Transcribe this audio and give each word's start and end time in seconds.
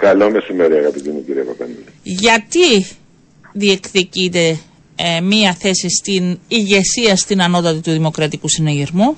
Καλό 0.00 0.30
μεσημέρι 0.30 0.74
αγαπητή 0.74 1.08
μου 1.08 1.24
κύριε 1.26 1.42
Παπανίδη. 1.42 1.84
Γιατί 2.02 2.86
διεκδικείται 3.52 4.58
ε, 4.96 5.20
μία 5.20 5.54
θέση 5.54 5.88
στην 5.88 6.38
ηγεσία 6.48 7.16
στην 7.16 7.42
ανώτατη 7.42 7.80
του 7.80 7.90
Δημοκρατικού 7.90 8.48
Συναγερμού; 8.48 9.16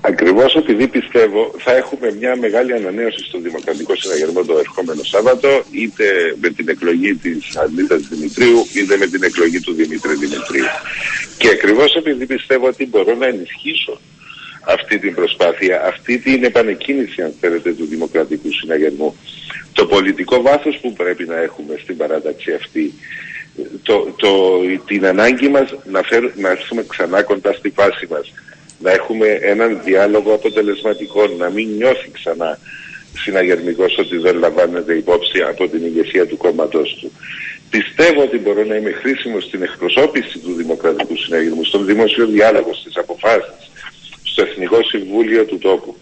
Ακριβώς 0.00 0.54
επειδή 0.54 0.86
πιστεύω 0.88 1.54
θα 1.58 1.76
έχουμε 1.76 2.14
μια 2.20 2.36
μεγάλη 2.36 2.72
ανανέωση 2.72 3.24
στο 3.24 3.38
Δημοκρατικό 3.40 3.94
Συναγερμό 3.96 4.44
το 4.44 4.58
ερχόμενο 4.58 5.02
Σάββατο, 5.02 5.48
είτε 5.70 6.04
με 6.40 6.48
την 6.48 6.68
εκλογή 6.68 7.14
της 7.14 7.56
Ανίτα 7.56 7.96
Δημητρίου, 7.96 8.66
είτε 8.74 8.96
με 8.96 9.06
την 9.06 9.22
εκλογή 9.22 9.60
του 9.60 9.72
Δημήτρη 9.74 10.14
Δημητρίου. 10.14 10.68
Και 11.38 11.48
ακριβώς 11.48 11.94
επειδή 11.94 12.26
πιστεύω 12.26 12.66
ότι 12.66 12.86
μπορώ 12.86 13.14
να 13.14 13.26
ενισχύσω 13.26 14.00
αυτή 14.68 14.98
την 14.98 15.14
προσπάθεια, 15.14 15.84
αυτή 15.86 16.18
την 16.18 16.44
επανεκκίνηση, 16.44 17.22
αν 17.22 17.34
θέλετε, 17.40 17.72
του 17.72 17.86
Δημοκρατικού 17.86 18.52
Συναγερμού, 18.52 19.16
το 19.72 19.86
πολιτικό 19.86 20.42
βάθος 20.42 20.78
που 20.82 20.92
πρέπει 20.92 21.24
να 21.24 21.36
έχουμε 21.36 21.74
στην 21.82 21.96
παράταξη 21.96 22.52
αυτή, 22.52 22.92
το, 23.82 24.14
το, 24.16 24.60
την 24.86 25.06
ανάγκη 25.06 25.48
μας 25.48 25.74
να, 25.84 26.02
φέρ, 26.02 26.22
να 26.36 26.50
έρθουμε 26.50 26.84
ξανά 26.88 27.22
κοντά 27.22 27.52
στη 27.52 27.68
βάση 27.68 28.06
μας, 28.10 28.32
να 28.78 28.90
έχουμε 28.90 29.28
έναν 29.40 29.80
διάλογο 29.84 30.32
αποτελεσματικό, 30.34 31.26
να 31.26 31.50
μην 31.50 31.68
νιώθει 31.76 32.10
ξανά 32.10 32.58
συναγερμικός 33.16 33.98
ότι 33.98 34.16
δεν 34.16 34.38
λαμβάνεται 34.38 34.94
υπόψη 34.94 35.38
από 35.48 35.68
την 35.68 35.84
ηγεσία 35.84 36.26
του 36.26 36.36
κόμματός 36.36 36.98
του. 37.00 37.12
Πιστεύω 37.70 38.22
ότι 38.22 38.38
μπορώ 38.38 38.64
να 38.64 38.74
είμαι 38.74 38.90
χρήσιμος 38.90 39.44
στην 39.44 39.62
εκπροσώπηση 39.62 40.38
του 40.38 40.52
Δημοκρατικού 40.52 41.16
Συναγερμού, 41.16 41.64
στον 41.64 41.86
δημόσιο 41.86 42.26
διάλογο, 42.26 42.74
στις 42.74 42.96
αποφάσεις, 42.96 43.57
στο 44.38 44.46
Εθνικό 44.50 44.82
Συμβούλιο 44.82 45.44
του 45.44 45.58
τόπου. 45.58 45.96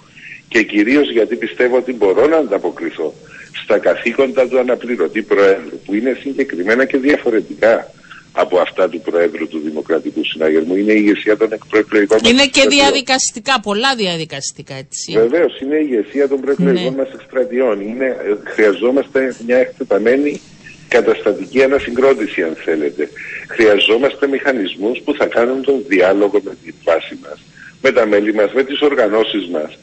Και 0.48 0.62
κυρίως 0.62 1.10
γιατί 1.10 1.36
πιστεύω 1.36 1.76
ότι 1.76 1.92
μπορώ 1.92 2.26
να 2.26 2.36
ανταποκριθώ 2.36 3.14
στα 3.62 3.78
καθήκοντα 3.78 4.48
του 4.48 4.58
αναπληρωτή 4.58 5.22
Προέδρου, 5.22 5.78
που 5.84 5.94
είναι 5.94 6.18
συγκεκριμένα 6.20 6.84
και 6.84 6.98
διαφορετικά 6.98 7.90
από 8.32 8.58
αυτά 8.58 8.88
του 8.88 9.00
Προέδρου 9.00 9.48
του 9.48 9.58
Δημοκρατικού 9.64 10.24
Συναγερμού. 10.24 10.76
Είναι 10.76 10.92
η 10.92 11.02
ηγεσία 11.04 11.36
των 11.36 11.48
προεκλογικών 11.70 12.18
Είναι 12.24 12.46
και 12.46 12.66
διαδικαστικά, 12.68 13.60
πολλά 13.60 13.94
διαδικαστικά 13.94 14.74
έτσι. 14.74 15.12
Βεβαίως, 15.12 15.60
είναι 15.60 15.76
η 15.76 15.86
ηγεσία 15.90 16.28
των 16.28 16.40
προεκλογικών 16.40 16.94
ναι. 16.94 17.02
μας 17.02 17.08
εκστρατιών. 17.14 17.80
Είναι, 17.80 18.04
ε, 18.04 18.50
χρειαζόμαστε 18.50 19.36
μια 19.46 19.56
εκτεταμένη 19.56 20.40
καταστατική 20.88 21.62
ανασυγκρότηση, 21.62 22.42
αν 22.42 22.54
θέλετε. 22.64 23.08
Χρειαζόμαστε 23.48 24.26
μηχανισμούς 24.26 25.00
που 25.04 25.14
θα 25.14 25.26
κάνουν 25.26 25.62
τον 25.62 25.84
διάλογο 25.88 26.40
με 26.44 26.56
τη 26.64 26.72
βάση 26.84 27.18
μας, 27.22 27.38
με 27.86 27.92
τα 27.92 28.06
μέλη 28.06 28.34
μας, 28.34 28.52
με 28.52 28.64
τις 28.64 28.80
οργανώσεις 28.80 29.46
μας, 29.48 29.78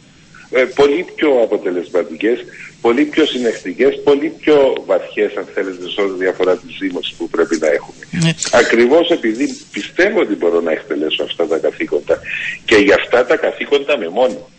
ε, 0.51 0.63
πολύ 0.63 1.05
πιο 1.15 1.29
αποτελεσματικές, 1.41 2.37
πολύ 2.81 3.03
πιο 3.03 3.25
συνεχτικές, 3.25 4.01
πολύ 4.03 4.29
πιο 4.39 4.83
βαθιές 4.85 5.31
αν 5.35 5.45
θέλετε 5.53 5.89
σε 5.89 6.01
ό,τι 6.01 6.17
διαφορά 6.23 6.57
της 6.57 6.75
ζήμωσης 6.79 7.13
που 7.17 7.29
πρέπει 7.29 7.57
να 7.59 7.67
έχουμε. 7.67 8.03
Ναι. 8.11 8.31
Ακριβώς 8.51 9.09
επειδή 9.09 9.57
πιστεύω 9.71 10.19
ότι 10.19 10.35
μπορώ 10.35 10.61
να 10.61 10.71
εκτελέσω 10.71 11.23
αυτά 11.23 11.47
τα 11.47 11.57
καθήκοντα 11.57 12.19
και 12.65 12.75
για 12.75 12.95
αυτά 12.95 13.25
τα 13.25 13.37
καθήκοντα 13.37 13.97
με 13.97 14.09
μόνο 14.09 14.49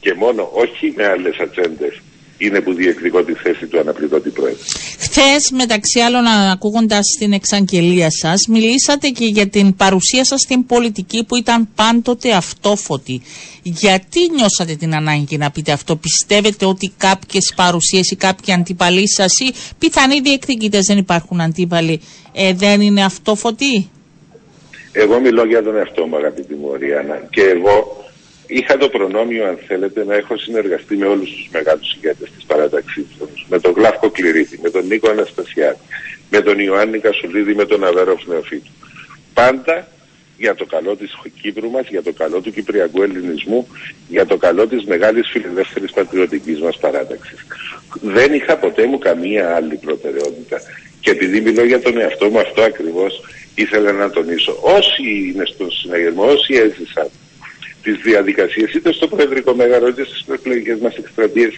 και 0.00 0.14
μόνο, 0.14 0.50
όχι 0.52 0.92
με 0.96 1.06
άλλες 1.06 1.36
ατζέντες 1.38 1.94
είναι 2.38 2.60
που 2.60 2.74
διεκδικώ 2.74 3.24
τη 3.24 3.32
θέση 3.32 3.66
του 3.66 3.78
αναπληρωτή 3.78 4.30
πρόεδρου. 4.30 4.62
Χθες, 4.98 5.50
μεταξύ 5.50 6.00
άλλων, 6.00 6.26
ακούγοντας 6.26 7.04
την 7.18 7.32
εξαγγελία 7.32 8.10
σας, 8.10 8.46
μιλήσατε 8.48 9.08
και 9.08 9.24
για 9.24 9.46
την 9.48 9.76
παρουσία 9.76 10.24
σας 10.24 10.40
στην 10.40 10.66
πολιτική 10.66 11.24
που 11.24 11.36
ήταν 11.36 11.68
πάντοτε 11.74 12.32
αυτόφωτη. 12.32 13.22
Γιατί 13.62 14.20
νιώσατε 14.34 14.74
την 14.74 14.94
ανάγκη 14.94 15.36
να 15.36 15.50
πείτε 15.50 15.72
αυτό, 15.72 15.96
Πιστεύετε 15.96 16.64
ότι 16.66 16.92
κάποιες 16.96 17.52
παρουσίες 17.56 18.10
ή 18.10 18.16
κάποιοι 18.16 18.54
αντίπαλοι 18.54 19.08
σας 19.08 19.38
ή 19.38 19.54
πιθανοί 19.78 20.20
διεκδικητές 20.20 20.86
δεν 20.86 20.98
υπάρχουν 20.98 21.40
αντίπαλοι, 21.40 22.00
ε, 22.32 22.52
δεν 22.52 22.80
είναι 22.80 23.04
αυτόφωτοι; 23.04 23.88
Εγώ 24.92 25.20
μιλώ 25.20 25.44
για 25.44 25.62
τον 25.62 25.76
εαυτό 25.76 26.06
μου, 26.06 26.16
αγαπητή 26.16 26.54
μου 26.54 26.68
Οριάννα, 26.72 27.26
και 27.30 27.40
εγώ 27.42 28.04
είχα 28.48 28.76
το 28.76 28.88
προνόμιο, 28.88 29.46
αν 29.46 29.58
θέλετε, 29.66 30.04
να 30.04 30.14
έχω 30.14 30.36
συνεργαστεί 30.36 30.96
με 30.96 31.06
όλους 31.06 31.30
τους 31.30 31.48
μεγάλους 31.52 31.94
ηγέτες 31.94 32.30
της 32.30 32.44
παράταξής 32.44 33.06
Με 33.48 33.60
τον 33.60 33.72
Γλάφκο 33.72 34.10
Κληρίδη, 34.10 34.58
με 34.62 34.70
τον 34.70 34.86
Νίκο 34.86 35.08
Αναστασιάδη, 35.08 35.78
με 36.30 36.40
τον 36.40 36.58
Ιωάννη 36.58 36.98
Κασουλίδη, 36.98 37.54
με 37.54 37.64
τον 37.64 37.84
Αβέροφ 37.84 38.26
Νεοφίτου. 38.26 38.70
Πάντα 39.34 39.88
για 40.38 40.54
το 40.54 40.64
καλό 40.64 40.96
της 40.96 41.12
Κύπρου 41.40 41.70
μας, 41.70 41.88
για 41.88 42.02
το 42.02 42.12
καλό 42.12 42.40
του 42.40 42.52
Κυπριακού 42.52 43.02
Ελληνισμού, 43.02 43.68
για 44.08 44.26
το 44.26 44.36
καλό 44.36 44.66
της 44.66 44.84
μεγάλης 44.84 45.28
φιλελεύθερης 45.30 45.92
πατριωτικής 45.92 46.60
μας 46.60 46.78
παράταξης. 46.78 47.46
Δεν 48.00 48.32
είχα 48.32 48.56
ποτέ 48.56 48.86
μου 48.86 48.98
καμία 48.98 49.54
άλλη 49.54 49.76
προτεραιότητα. 49.76 50.60
Και 51.00 51.10
επειδή 51.10 51.40
μιλώ 51.40 51.64
για 51.64 51.80
τον 51.80 51.98
εαυτό 51.98 52.28
μου 52.28 52.38
αυτό 52.38 52.62
ακριβώς, 52.62 53.20
ήθελα 53.54 53.92
να 53.92 54.10
τονίσω. 54.10 54.58
Όσοι 54.60 55.32
είναι 55.32 55.44
στον 55.44 55.70
συναγερμό, 55.70 56.24
όσοι 56.24 56.54
έζησαν 56.54 57.10
τις 57.88 58.02
διαδικασίες 58.02 58.70
είτε 58.72 58.92
στο 58.92 59.08
Προεδρικό 59.08 59.54
Μέγαρο 59.54 59.86
είτε 59.88 60.04
στις 60.04 60.22
προεκλογικές 60.26 60.78
μας 60.78 60.94
εκστρατείες 60.96 61.52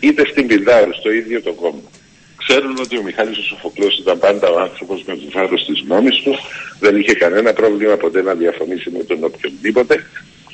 είτε 0.00 0.22
στην 0.30 0.46
Πιλδάρου, 0.46 0.94
στο 1.00 1.10
ίδιο 1.12 1.42
το 1.42 1.52
κόμμα. 1.52 1.88
Ξέρουν 2.36 2.76
ότι 2.84 2.98
ο 2.98 3.02
Μιχάλης 3.02 3.38
ο 3.38 3.42
Σοφοκλός 3.42 3.98
ήταν 3.98 4.18
πάντα 4.18 4.46
ο 4.50 4.60
άνθρωπος 4.60 5.02
με 5.06 5.14
το 5.16 5.26
θάρρος 5.32 5.64
της 5.66 5.78
γνώμης 5.84 6.16
του, 6.24 6.34
δεν 6.80 6.96
είχε 6.96 7.14
κανένα 7.14 7.52
πρόβλημα 7.52 7.96
ποτέ 7.96 8.22
να 8.22 8.34
διαφωνήσει 8.34 8.90
με 8.90 9.04
τον 9.04 9.24
οποιονδήποτε, 9.24 10.06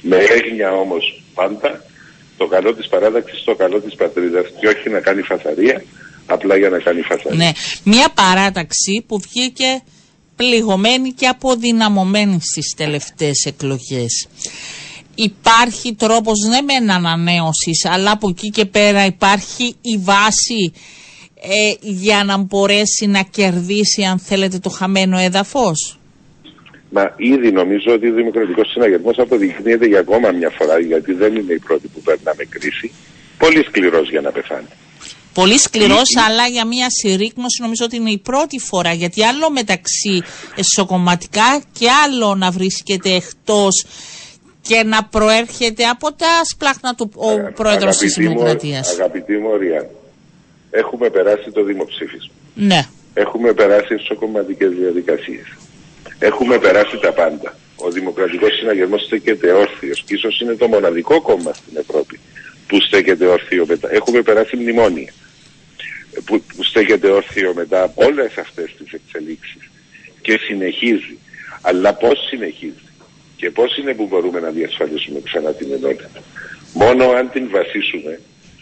με 0.02 0.16
έγνοια 0.16 0.70
όμως 0.72 1.22
πάντα 1.34 1.84
το 2.36 2.46
καλό 2.46 2.74
της 2.74 2.88
παράδαξης, 2.88 3.44
το 3.44 3.54
καλό 3.54 3.80
της 3.80 3.94
πατρίδας 3.94 4.46
και 4.60 4.68
όχι 4.68 4.88
να 4.90 5.00
κάνει 5.00 5.22
φασαρία, 5.22 5.84
απλά 6.26 6.56
για 6.56 6.68
να 6.68 6.78
κάνει 6.78 7.00
φασαρία. 7.00 7.38
Ναι, 7.44 7.50
μια 7.84 8.08
παράταξη 8.14 9.04
που 9.06 9.20
βγήκε 9.20 9.82
πληγωμένη 10.36 11.12
και 11.12 11.26
αποδυναμωμένη 11.26 12.38
στις 12.40 12.74
τελευταίες 12.76 13.44
εκλογές 13.46 14.28
υπάρχει 15.20 15.94
τρόπος 15.94 16.38
ναι 16.48 16.60
με 16.62 16.92
ανανέωσης 16.92 17.84
αλλά 17.84 18.10
από 18.10 18.28
εκεί 18.28 18.50
και 18.50 18.64
πέρα 18.64 19.04
υπάρχει 19.04 19.74
η 19.80 19.96
βάση 19.98 20.72
ε, 21.40 21.74
για 21.80 22.24
να 22.24 22.36
μπορέσει 22.36 23.06
να 23.06 23.22
κερδίσει 23.22 24.02
αν 24.02 24.18
θέλετε 24.18 24.58
το 24.58 24.68
χαμένο 24.68 25.18
έδαφος. 25.18 25.98
Μα 26.90 27.14
ήδη 27.16 27.52
νομίζω 27.52 27.92
ότι 27.92 28.08
ο 28.08 28.14
Δημοκρατικός 28.14 28.70
Συναγερμός 28.70 29.18
αποδεικνύεται 29.18 29.86
για 29.86 30.00
ακόμα 30.00 30.30
μια 30.30 30.50
φορά, 30.58 30.78
γιατί 30.78 31.12
δεν 31.12 31.36
είναι 31.36 31.52
η 31.52 31.58
πρώτη 31.58 31.88
που 31.88 32.00
περνάμε 32.00 32.44
κρίση, 32.44 32.92
πολύ 33.38 33.64
σκληρός 33.64 34.10
για 34.10 34.20
να 34.20 34.30
πεθάνει. 34.30 34.66
Πολύ 35.34 35.58
σκληρός, 35.58 36.16
αλλά 36.26 36.46
για 36.46 36.66
μια 36.66 36.86
συρρήκνωση 36.90 37.62
νομίζω 37.62 37.84
ότι 37.84 37.96
είναι 37.96 38.10
η 38.10 38.18
πρώτη 38.18 38.58
φορά. 38.58 38.92
Γιατί 38.92 39.24
άλλο 39.24 39.50
μεταξύ 39.50 40.22
εσωκομματικά 40.56 41.62
και 41.78 41.86
άλλο 42.04 42.34
να 42.34 42.50
βρίσκεται 42.50 43.14
εκτός 43.14 43.84
και 44.68 44.82
να 44.82 45.04
προέρχεται 45.04 45.84
από 45.84 46.12
τα 46.12 46.32
σπλάχνα 46.52 46.94
του 46.94 47.10
ο 47.14 47.30
ε, 47.30 47.52
πρόεδρος 47.54 47.96
της 47.96 48.14
Δημοκρατίας. 48.14 48.92
Αγαπητή 48.92 49.36
μου 49.36 49.50
έχουμε 50.70 51.10
περάσει 51.10 51.50
το 51.50 51.62
δημοψήφισμα. 51.64 52.32
Ναι. 52.54 52.80
Έχουμε 53.14 53.52
περάσει 53.52 53.94
εσωκομματικές 53.94 54.70
διαδικασίες. 54.70 55.46
Έχουμε 56.18 56.58
περάσει 56.58 56.98
τα 56.98 57.12
πάντα. 57.12 57.56
Ο 57.76 57.90
Δημοκρατικός 57.90 58.52
Συναγερμός 58.58 59.02
στέκεται 59.04 59.52
όρθιος 59.52 60.02
και 60.06 60.14
ίσως 60.14 60.40
είναι 60.40 60.54
το 60.54 60.68
μοναδικό 60.68 61.20
κόμμα 61.20 61.52
στην 61.52 61.76
Ευρώπη 61.76 62.20
που 62.66 62.80
στέκεται 62.80 63.26
όρθιο 63.26 63.66
μετά. 63.66 63.92
Έχουμε 63.92 64.22
περάσει 64.22 64.56
μνημόνια 64.56 65.12
που, 66.24 66.42
που 66.56 66.62
στέκεται 66.62 67.08
όρθιο 67.10 67.54
μετά 67.54 67.82
από 67.82 68.04
όλες 68.04 68.36
αυτές 68.38 68.74
τις 68.78 68.92
εξελίξεις 68.92 69.70
και 70.20 70.38
συνεχίζει. 70.46 71.18
Αλλά 71.60 71.94
πώς 71.94 72.18
συνεχίζει; 72.28 72.87
Και 73.38 73.50
πώς 73.50 73.76
είναι 73.76 73.94
που 73.94 74.06
μπορούμε 74.06 74.40
να 74.40 74.50
διασφαλίσουμε 74.50 75.20
ξανά 75.24 75.50
την 75.52 75.68
ενότητα; 75.72 76.20
Μόνο 76.72 77.10
αν 77.10 77.30
την 77.30 77.48
βασίσουμε 77.50 78.20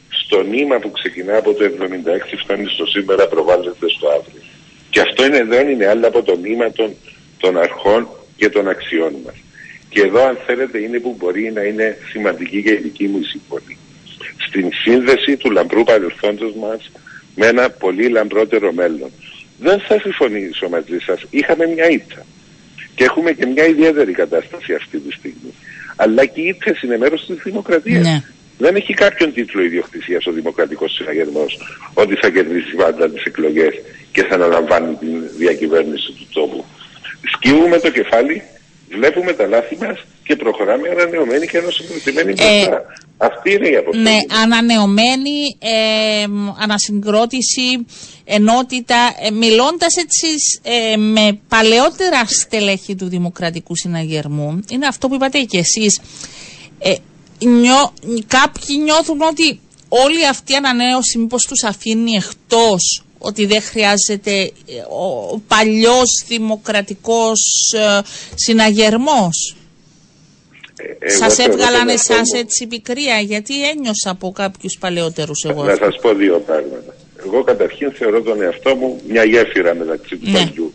στο 0.09 0.43
νήμα 0.43 0.79
που 0.79 0.91
ξεκινά 0.91 1.37
από 1.37 1.55
το 1.55 1.65
76 1.65 1.71
φτάνει 2.43 2.69
στο 2.69 2.87
σήμερα 2.87 3.29
προβάλλεται 3.29 3.89
στο 3.89 4.09
αύριο. 4.09 4.43
Και 4.91 5.01
αυτό 5.01 5.25
είναι, 5.27 5.45
δεν 5.45 5.69
είναι 5.69 5.87
άλλο 5.87 6.07
από 6.07 6.23
το 6.23 6.37
νήμα 6.37 6.73
των, 6.73 6.95
των 7.39 7.59
αρχών 7.59 8.09
και 8.37 8.49
των 8.49 8.69
αξιών 8.69 9.15
μας. 9.25 9.35
Και 9.89 10.01
εδώ 10.01 10.25
αν 10.25 10.39
θέλετε 10.47 10.79
είναι 10.79 10.99
που 10.99 11.15
μπορεί 11.19 11.53
να 11.53 11.63
είναι 11.63 11.99
σημαντική 12.11 12.63
και 12.63 12.73
η 12.73 12.77
δική 12.77 13.07
μου 13.09 13.23
συμβολή. 13.23 13.77
Στην 14.49 14.69
σύνδεση 14.83 15.37
του 15.37 15.51
λαμπρού 15.51 15.85
παρελθόντος 15.85 16.55
μας 16.55 16.91
με 17.35 17.47
ένα 17.47 17.71
πολύ 17.71 18.09
λαμπρότερο 18.09 18.73
μέλλον. 18.73 19.11
Δεν 19.59 19.81
θα 19.81 19.99
συμφωνήσω 20.01 20.69
μαζί 20.69 20.99
σας. 20.99 21.25
Είχαμε 21.31 21.67
μια 21.67 21.89
ήττα. 21.91 22.27
Και 22.97 23.05
έχουμε 23.05 23.33
και 23.33 23.47
μια 23.47 23.67
ιδιαίτερη 23.67 24.13
κατάσταση 24.13 24.75
αυτή 24.75 24.99
τη 24.99 25.13
στιγμή. 25.13 25.53
Αλλά 25.97 26.25
και 26.25 26.41
οι 26.41 26.47
ήττε 26.47 26.77
είναι 26.83 26.99
μέρος 26.99 27.27
της 27.27 27.37
δημοκρατίας. 27.43 28.07
Ναι. 28.07 28.23
Δεν 28.59 28.77
έχει 28.77 28.95
κάποιον 28.95 29.33
τίτλο 29.33 29.63
ιδιοκτησία 29.63 30.21
ο 30.27 30.31
Δημοκρατικός 30.31 30.93
Συναγερμός 30.93 31.59
ότι 31.95 32.15
θα 32.15 32.31
κερδίσει 32.31 32.75
πάντα 32.75 33.11
τις 33.11 33.23
εκλογές 33.25 33.75
και 34.13 34.23
θα 34.23 34.35
αναλαμβάνει 34.35 34.95
την 34.95 35.23
διακυβέρνηση 35.39 36.13
του 36.13 36.27
τόπου. 36.33 36.65
Σκύβουμε 37.35 37.79
το 37.79 37.91
κεφάλι, 37.91 38.43
βλέπουμε 38.89 39.33
τα 39.33 39.47
λάθη 39.47 39.77
μας 39.81 40.05
και 40.25 40.37
προχωράμε 40.37 40.89
ανανεωμένοι 40.89 41.47
και 41.47 41.59
ανασυγκροτημένοι 41.59 42.33
μπροστά. 42.33 42.83
Αυτή 43.17 43.53
είναι 43.53 43.69
η 43.69 43.77
αποστολή. 43.77 44.03
Ναι, 44.03 44.19
ανανεωμένη, 44.43 45.57
ε, 45.59 46.25
ανασυγκρότηση, 46.63 47.87
ενότητα. 48.25 49.15
Ε, 49.27 49.31
μιλώντας 49.31 49.97
έτσι 49.97 50.27
ε, 50.63 50.97
με 50.97 51.39
παλαιότερα 51.49 52.25
στελέχη 52.27 52.95
του 52.95 53.09
Δημοκρατικού 53.09 53.77
Συναγερμού, 53.77 54.61
είναι 54.71 54.87
αυτό 54.87 55.09
που 55.09 55.15
είπατε 55.15 55.39
και 55.39 55.59
εσείς. 55.59 56.01
Ε, 56.79 56.95
νιώ, 57.39 57.93
κάποιοι 58.27 58.77
νιώθουν 58.83 59.23
ότι 59.23 59.61
όλη 59.89 60.27
αυτή 60.27 60.53
η 60.53 60.57
ανανέωση 60.57 61.19
μήπως 61.19 61.43
τους 61.43 61.65
αφήνει 61.65 62.13
εκτός 62.17 63.06
ότι 63.19 63.47
δεν 63.47 63.63
χρειάζεται 63.63 64.41
ε, 64.41 64.51
ο 64.89 65.39
παλιός 65.49 66.25
δημοκρατικός 66.29 67.41
ε, 67.77 68.01
συναγερμός. 68.35 69.57
Ε, 70.99 71.11
Σας 71.11 71.39
έβγαλαν 71.39 71.89
εσάς 71.89 72.33
έτσι 72.33 72.67
πικρία, 72.67 73.19
γιατί 73.19 73.69
ένιωσα 73.69 74.11
από 74.11 74.33
κάποιους 74.33 74.77
παλαιότερους 74.81 75.45
εγώ. 75.45 75.65
Να 75.65 75.77
σας 75.77 75.99
πω 76.01 76.15
δύο 76.15 76.43
πράγματα. 76.47 76.95
Εγώ 77.27 77.43
καταρχήν 77.43 77.93
θεωρώ 77.93 78.23
τον 78.23 78.43
εαυτό 78.43 78.75
μου 78.75 79.01
μια 79.09 79.25
γέφυρα 79.25 79.75
μεταξύ 79.75 80.17
του 80.17 80.31
ναι. 80.31 80.39
παλιού 80.39 80.75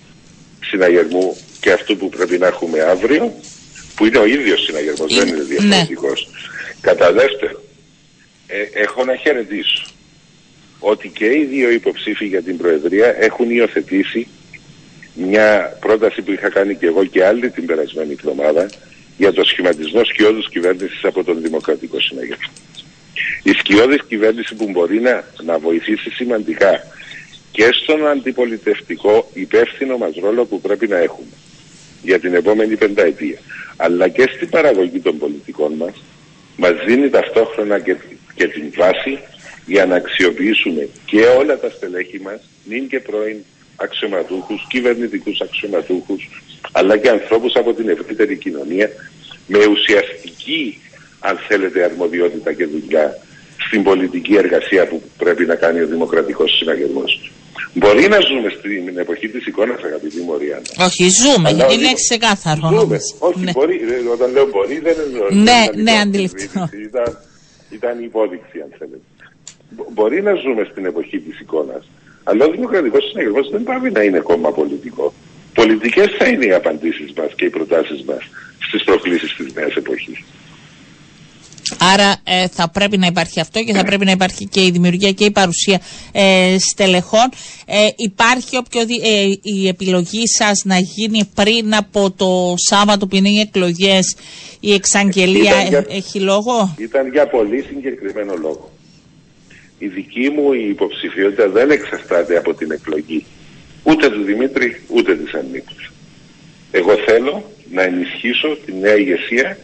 συναγερμού 0.63 1.37
και 1.59 1.71
αυτού 1.71 1.97
που 1.97 2.09
πρέπει 2.09 2.37
να 2.37 2.47
έχουμε 2.47 2.81
αύριο, 2.81 3.33
που 3.95 4.05
είναι 4.05 4.17
ο 4.17 4.25
ίδιος 4.25 4.63
συναγερμός, 4.63 5.15
δεν 5.15 5.27
είναι 5.27 5.43
διαφορετικός. 5.43 6.27
Ναι. 6.31 6.39
Κατά 6.81 7.11
δεύτερο, 7.11 7.61
ε, 8.47 8.81
έχω 8.81 9.05
να 9.05 9.15
χαιρετήσω 9.15 9.90
ότι 10.83 11.09
και 11.09 11.25
οι 11.25 11.45
δύο 11.45 11.69
υποψήφοι 11.69 12.25
για 12.25 12.41
την 12.41 12.57
Προεδρία 12.57 13.15
έχουν 13.19 13.49
υιοθετήσει 13.49 14.27
μια 15.13 15.77
πρόταση 15.79 16.21
που 16.21 16.31
είχα 16.31 16.49
κάνει 16.49 16.75
και 16.75 16.85
εγώ 16.85 17.05
και 17.05 17.25
άλλη 17.25 17.49
την 17.49 17.65
περασμένη 17.65 18.11
εβδομάδα 18.11 18.69
για 19.17 19.33
το 19.33 19.43
σχηματισμό 19.43 20.03
σκιώδους 20.03 20.49
κυβέρνησης 20.49 21.03
από 21.03 21.23
τον 21.23 21.41
Δημοκρατικό 21.41 21.99
Συναγερμό. 21.99 22.51
Η 23.43 23.51
σκιώδης 23.51 24.03
κυβέρνηση 24.07 24.55
που 24.55 24.69
μπορεί 24.69 24.99
να, 24.99 25.23
να 25.43 25.59
βοηθήσει 25.59 26.09
σημαντικά 26.09 26.83
και 27.51 27.69
στον 27.71 28.07
αντιπολιτευτικό 28.07 29.29
υπεύθυνο 29.33 29.97
μας 29.97 30.15
ρόλο 30.21 30.45
που 30.45 30.61
πρέπει 30.61 30.87
να 30.87 30.97
έχουμε 30.97 31.33
για 32.03 32.19
την 32.19 32.33
επόμενη 32.33 32.75
πενταετία 32.75 33.39
αλλά 33.77 34.07
και 34.07 34.29
στην 34.35 34.49
παραγωγή 34.49 34.99
των 34.99 35.17
πολιτικών 35.17 35.73
μας 35.73 36.03
μας 36.55 36.71
δίνει 36.85 37.09
ταυτόχρονα 37.09 37.79
και, 37.79 37.95
και 38.35 38.47
την 38.47 38.71
βάση 38.77 39.19
για 39.73 39.85
να 39.85 39.95
αξιοποιήσουμε 39.95 40.83
και 41.05 41.21
όλα 41.39 41.59
τα 41.59 41.69
στελέχη 41.69 42.19
μας, 42.19 42.39
νυν 42.69 42.87
και 42.87 42.99
πρώην 42.99 43.37
αξιωματούχους, 43.75 44.65
κυβερνητικούς 44.69 45.41
αξιωματούχους, 45.41 46.21
αλλά 46.71 46.97
και 46.97 47.09
ανθρώπους 47.09 47.53
από 47.55 47.73
την 47.73 47.89
ευρύτερη 47.89 48.35
κοινωνία 48.37 48.89
με 49.47 49.59
ουσιαστική, 49.65 50.81
αν 51.19 51.35
θέλετε, 51.47 51.83
αρμοδιότητα 51.83 52.53
και 52.53 52.65
δουλειά 52.65 53.17
στην 53.65 53.83
πολιτική 53.83 54.35
εργασία 54.35 54.87
που 54.87 55.01
πρέπει 55.17 55.45
να 55.45 55.55
κάνει 55.55 55.79
ο 55.81 55.87
Δημοκρατικός 55.87 56.49
Συναγερμός. 56.57 57.31
Μπορεί 57.73 58.07
να 58.07 58.19
ζούμε 58.19 58.49
στην 58.59 58.97
εποχή 58.97 59.27
της 59.27 59.45
εικόνας, 59.45 59.83
αγαπητή 59.83 60.21
Μωριάννα. 60.21 60.71
Όχι, 60.79 61.03
ζούμε, 61.21 61.49
γιατί 61.49 61.73
είναι 61.73 61.93
ξεκάθαρο. 61.93 62.67
Ζούμε. 62.79 62.97
Όχι, 63.19 63.39
ναι. 63.39 63.51
μπορεί, 63.51 63.75
όταν 64.13 64.31
λέω 64.31 64.47
μπορεί 64.53 64.79
δεν 64.79 64.95
εννοώ. 65.05 65.27
Ναι, 65.47 65.61
ναι, 65.83 65.91
αντιληπτό. 65.91 66.69
Ήταν, 66.87 67.09
ήταν 67.77 68.03
υπόδειξη, 68.03 68.57
αν 68.65 68.69
θέλετε. 68.77 69.05
Μπορεί 69.93 70.21
να 70.21 70.33
ζούμε 70.33 70.67
στην 70.71 70.85
εποχή 70.85 71.19
της 71.19 71.39
εικόνας, 71.39 71.89
αλλά 72.23 72.45
ο 72.45 72.51
Δημοκρατικός 72.51 73.09
Συναγερμός 73.09 73.49
δεν 73.49 73.63
πάει 73.63 73.91
να 73.91 74.01
είναι 74.01 74.19
κόμμα 74.19 74.51
πολιτικό. 74.51 75.13
Πολιτικές 75.53 76.07
θα 76.17 76.27
είναι 76.27 76.45
οι 76.45 76.53
απαντήσεις 76.53 77.13
μας 77.17 77.33
και 77.35 77.45
οι 77.45 77.49
προτάσεις 77.49 78.03
μας 78.03 78.29
στις 78.59 78.83
προκλήσεις 78.83 79.35
της 79.35 79.53
νέας 79.53 79.75
εποχής. 79.75 80.23
Άρα 81.79 82.15
ε, 82.23 82.47
θα 82.47 82.69
πρέπει 82.69 82.97
να 82.97 83.05
υπάρχει 83.05 83.39
αυτό 83.39 83.63
και 83.63 83.73
θα 83.73 83.83
πρέπει 83.83 84.05
να 84.05 84.11
υπάρχει 84.11 84.45
και 84.47 84.65
η 84.65 84.71
δημιουργία 84.71 85.11
και 85.11 85.25
η 85.25 85.31
παρουσία 85.31 85.81
ε, 86.11 86.55
στελεχών. 86.71 87.29
Ε, 87.65 87.87
υπάρχει 87.95 88.57
όποιο, 88.57 88.81
ε, 88.81 88.85
η 89.41 89.67
επιλογή 89.67 90.27
σας 90.27 90.61
να 90.65 90.77
γίνει 90.77 91.29
πριν 91.35 91.75
από 91.75 92.11
το 92.11 92.53
Σάββατο 92.57 93.07
που 93.07 93.15
είναι 93.15 93.29
οι 93.29 93.39
εκλογές, 93.39 94.15
η 94.59 94.73
εξαγγελία 94.73 95.85
έχει 95.89 96.19
λόγο; 96.19 96.75
Ήταν 96.77 97.11
για 97.11 97.27
πολύ 97.27 97.61
συγκεκριμένο 97.61 98.33
λόγο. 98.41 98.71
Η 99.85 99.87
δική 99.87 100.29
μου 100.29 100.53
η 100.53 100.67
υποψηφιότητα 100.69 101.49
δεν 101.49 101.71
εξαρτάται 101.71 102.37
από 102.37 102.53
την 102.53 102.71
εκλογή 102.71 103.25
ούτε 103.83 104.09
του 104.09 104.23
Δημήτρη 104.23 104.81
ούτε 104.87 105.15
της 105.15 105.33
Αννίκης. 105.33 105.91
Εγώ 106.71 106.93
θέλω 107.07 107.51
να 107.71 107.81
ενισχύσω 107.81 108.57
τη 108.65 108.73
νέα 108.73 108.95
ηγεσία 108.95 109.57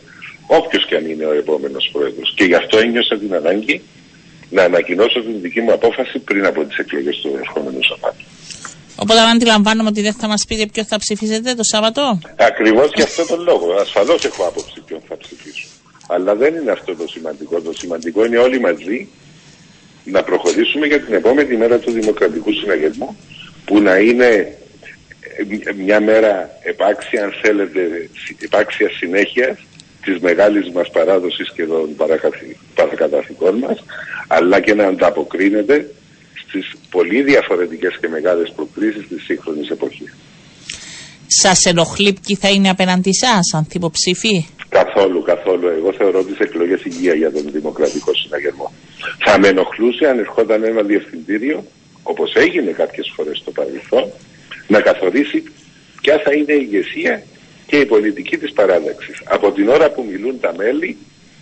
όποιος 0.48 0.86
και 0.86 0.96
αν 0.96 1.10
είναι 1.10 1.26
ο 1.26 1.34
επόμενος 1.34 1.90
πρόεδρος. 1.92 2.34
Και 2.36 2.44
γι' 2.44 2.56
αυτό 2.56 2.78
ένιωσα 2.78 3.18
την 3.18 3.34
ανάγκη 3.36 3.82
να 4.50 4.64
ανακοινώσω 4.64 5.22
την 5.22 5.42
δική 5.42 5.62
μου 5.62 5.74
απόφαση 5.74 6.20
πριν 6.20 6.46
από 6.46 6.64
τις 6.66 6.78
εκλογές 6.78 7.16
του 7.22 7.36
ερχόμενου 7.42 7.80
Σαββάτου. 7.90 8.24
Οπότε 8.96 9.20
αν 9.20 9.30
αντιλαμβάνομαι 9.30 9.90
ότι 9.90 10.02
δεν 10.02 10.14
θα 10.14 10.28
μας 10.28 10.46
πείτε 10.48 10.66
ποιος 10.74 10.88
θα 10.88 10.98
ψηφίσετε 10.98 11.54
το 11.54 11.64
Σάββατο; 11.64 12.20
Ακριβώς 12.36 12.92
για 12.96 13.04
αυτό 13.04 13.26
τον 13.26 13.42
λόγο. 13.44 13.74
Ασφαλώς 13.74 14.26
έχω 14.26 14.44
άποψη 14.44 14.82
ποιον 14.86 15.02
θα 15.08 15.18
ψηφίσω. 15.18 15.68
Αλλά 16.08 16.36
δεν 16.36 16.56
είναι 16.56 16.72
αυτό 16.72 16.96
το 16.96 17.08
σημαντικό. 17.08 17.62
Το 17.62 17.74
σημαντικό 17.74 18.26
είναι 18.26 18.38
όλοι 18.38 18.60
μαζί 18.60 19.08
να 20.12 20.24
προχωρήσουμε 20.24 20.86
για 20.86 21.00
την 21.00 21.14
επόμενη 21.14 21.58
μέρα 21.58 21.78
του 21.80 21.92
Δημοκρατικού 21.92 22.54
Συναγερμού 22.54 23.18
που 23.66 23.80
να 23.80 23.98
είναι 23.98 24.58
μια 25.76 26.02
μέρα 26.02 26.50
επάξια, 26.64 27.24
αν 27.24 27.34
θέλετε, 27.42 28.10
επάξια 28.40 28.90
συνέχεια 28.90 29.58
της 30.04 30.20
μεγάλης 30.20 30.70
μας 30.72 30.90
παράδοσης 30.90 31.52
και 31.54 31.66
των 31.66 31.96
παρακαταθήκων 32.76 33.58
μας, 33.58 33.84
αλλά 34.28 34.60
και 34.60 34.74
να 34.74 34.86
ανταποκρίνεται 34.88 35.90
στις 36.48 36.74
πολύ 36.90 37.22
διαφορετικές 37.24 37.98
και 38.02 38.08
μεγάλες 38.08 38.52
προκλήσεις 38.56 39.08
της 39.08 39.24
σύγχρονης 39.24 39.70
εποχής. 39.70 40.16
Σας 41.28 41.66
ενοχλεί 41.66 42.18
ποιοι 42.26 42.36
θα 42.36 42.50
είναι 42.50 42.70
απέναντι 42.70 43.14
σας, 43.14 43.54
ανθυποψήφοι; 43.54 44.46
Καθόλου, 44.70 45.22
καθόλου. 45.22 45.68
Εγώ 45.68 45.94
θεωρώ 45.94 46.24
τις 46.24 46.38
εκλογές 46.40 46.82
υγεία 46.84 47.14
για 47.14 47.32
τον 47.32 47.52
Δημοκρατικό 47.52 48.12
Συναγερμό. 48.14 48.72
Θα 49.30 49.40
με 49.40 49.48
ενοχλούσε 49.48 50.08
αν 50.08 50.20
ερχόταν 50.20 50.64
ένα 50.64 50.82
διευθυντήριο, 50.82 51.66
όπως 52.04 52.34
έγινε 52.36 52.72
κάποιες 52.72 53.12
φορές 53.16 53.38
στο 53.38 53.52
παρελθόν, 53.52 54.12
να 54.68 54.82
καθορίσει 54.82 55.44
ποια 56.02 56.22
θα 56.24 56.34
είναι 56.34 56.54
η 56.54 56.60
ηγεσία 56.62 57.24
και 57.68 57.78
η 57.78 57.86
πολιτική 57.86 58.38
της 58.38 58.52
παράδεξης. 58.54 59.22
Από 59.26 59.52
την 59.52 59.70
ώρα 59.70 59.92
που 59.92 60.06
μιλούν 60.12 60.40
τα 60.40 60.54
μέλη, 60.58 60.98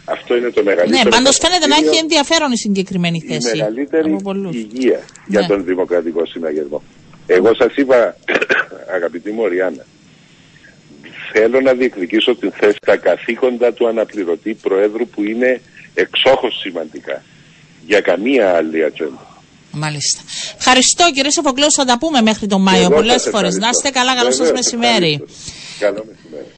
αυτό 0.05 0.37
είναι 0.37 0.49
το 0.49 0.63
μεγαλύτερο... 0.63 1.03
Ναι, 1.03 1.09
πάντως 1.09 1.37
φαίνεται 1.41 1.67
να 1.67 1.75
έχει 1.75 1.97
ενδιαφέρον 1.97 2.51
η 2.51 2.57
συγκεκριμένη 2.57 3.19
θέση. 3.27 3.49
Η 3.55 3.57
μεγαλύτερη 3.57 4.17
υγεία 4.51 4.99
για 5.27 5.41
ναι. 5.41 5.47
τον 5.47 5.65
Δημοκρατικό 5.65 6.25
Συναγερμό. 6.25 6.83
Εγώ 7.27 7.55
σας 7.55 7.75
είπα, 7.75 8.17
αγαπητή 8.95 9.31
μου 9.31 9.41
Οριάννα, 9.41 9.85
θέλω 11.31 11.61
να 11.61 11.73
διεκδικήσω 11.73 12.35
την 12.35 12.51
θέση 12.51 12.77
τα 12.85 12.97
καθήκοντα 12.97 13.73
του 13.73 13.87
αναπληρωτή 13.87 14.53
Προέδρου 14.53 15.07
που 15.07 15.23
είναι 15.23 15.61
εξόχως 15.93 16.59
σημαντικά. 16.59 17.23
Για 17.85 18.01
καμία 18.01 18.55
άλλη 18.55 18.83
ατζέντα. 18.83 19.25
Μάλιστα. 19.71 20.21
Ευχαριστώ 20.57 21.11
κύριε 21.13 21.31
Σοφοκλέου, 21.31 21.71
θα 21.71 21.85
τα 21.85 21.97
πούμε 21.97 22.21
μέχρι 22.21 22.47
τον 22.47 22.61
Μάιο 22.61 22.89
πολλές 22.89 23.27
φορές. 23.31 23.55
Να 23.57 23.69
είστε 23.69 23.89
καλά, 23.89 24.15
καλό 24.15 24.31
σας 24.31 24.51
μεσημέρι. 24.51 25.23
Καλό 25.79 26.05
μεσημέρι. 26.07 26.47